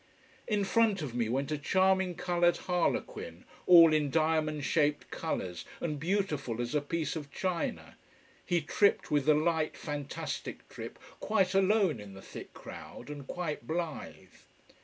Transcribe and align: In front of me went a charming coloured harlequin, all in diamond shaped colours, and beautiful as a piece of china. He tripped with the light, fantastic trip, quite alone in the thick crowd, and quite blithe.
In 0.47 0.63
front 0.63 1.03
of 1.03 1.13
me 1.13 1.29
went 1.29 1.51
a 1.51 1.59
charming 1.59 2.15
coloured 2.15 2.57
harlequin, 2.57 3.45
all 3.67 3.93
in 3.93 4.09
diamond 4.09 4.65
shaped 4.65 5.11
colours, 5.11 5.63
and 5.79 5.99
beautiful 5.99 6.59
as 6.59 6.73
a 6.73 6.81
piece 6.81 7.15
of 7.15 7.29
china. 7.31 7.97
He 8.43 8.61
tripped 8.61 9.11
with 9.11 9.25
the 9.27 9.35
light, 9.35 9.77
fantastic 9.77 10.67
trip, 10.69 10.97
quite 11.19 11.53
alone 11.53 11.99
in 11.99 12.15
the 12.15 12.21
thick 12.23 12.51
crowd, 12.53 13.11
and 13.11 13.27
quite 13.27 13.67
blithe. 13.67 14.33